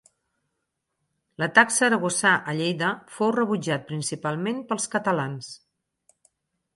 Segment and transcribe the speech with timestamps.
[1.41, 5.51] L'atac saragossà a Lleida fou rebutjat principalment pels catalans.